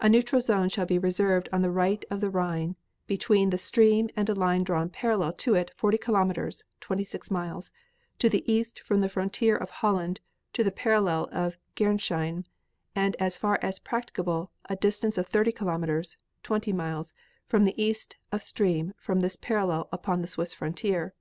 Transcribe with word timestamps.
A 0.00 0.08
neutral 0.08 0.40
zone 0.40 0.68
shall 0.68 0.84
be 0.84 0.98
reserved 0.98 1.48
on 1.52 1.62
the 1.62 1.70
right 1.70 2.04
of 2.10 2.20
the 2.20 2.28
Rhine 2.28 2.74
between 3.06 3.50
the 3.50 3.56
stream 3.56 4.10
and 4.16 4.28
a 4.28 4.34
line 4.34 4.64
drawn 4.64 4.88
parallel 4.90 5.32
to 5.34 5.54
it 5.54 5.70
forty 5.76 5.96
kilometers 5.96 6.64
(twenty 6.80 7.04
six 7.04 7.30
miles) 7.30 7.70
to 8.18 8.28
the 8.28 8.42
east 8.52 8.80
from 8.80 9.00
the 9.00 9.08
frontier 9.08 9.54
of 9.54 9.70
Holland 9.70 10.18
to 10.54 10.64
the 10.64 10.72
parallel 10.72 11.28
of 11.30 11.56
Gernsheim 11.76 12.46
and 12.96 13.14
as 13.20 13.36
far 13.36 13.60
as 13.62 13.78
practicable 13.78 14.50
a 14.68 14.74
distance 14.74 15.16
of 15.16 15.28
thirty 15.28 15.52
kilometers 15.52 16.16
(twenty 16.42 16.72
miles) 16.72 17.14
from 17.46 17.62
the 17.62 17.80
east 17.80 18.16
of 18.32 18.42
stream 18.42 18.92
from 18.98 19.20
this 19.20 19.36
parallel 19.36 19.88
upon 19.92 20.26
Swiss 20.26 20.52
frontier. 20.52 21.14